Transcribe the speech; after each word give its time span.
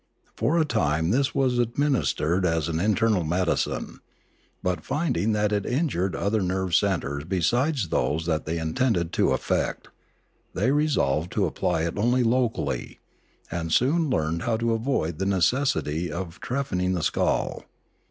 For 0.35 0.57
a 0.57 0.65
time 0.65 1.11
this 1.11 1.35
was 1.35 1.59
administered 1.59 2.43
as 2.43 2.67
an 2.67 2.79
in 2.79 2.95
ternal 2.95 3.23
medicine; 3.23 3.99
but 4.63 4.83
finding 4.83 5.33
that 5.33 5.51
it 5.51 5.63
injured 5.63 6.15
other 6.15 6.41
nerve 6.41 6.73
centres 6.73 7.23
besides 7.25 7.89
those 7.89 8.25
that 8.25 8.45
they 8.45 8.57
intended 8.57 9.13
to 9.13 9.29
affect, 9.31 9.89
they 10.55 10.71
resolved 10.71 11.31
to 11.33 11.45
apply 11.45 11.83
it 11.83 11.99
only 11.99 12.23
locally, 12.23 12.97
and 13.51 13.71
soon 13.71 14.09
learned 14.09 14.41
how 14.41 14.57
to 14.57 14.73
avoid 14.73 15.19
the 15.19 15.27
necessity 15.27 16.11
of 16.11 16.41
trephining 16.41 16.95
the 16.95 17.03
skull. 17.03 17.65